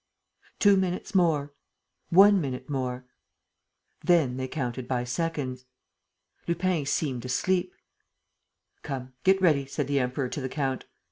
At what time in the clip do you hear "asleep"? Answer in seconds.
7.23-7.75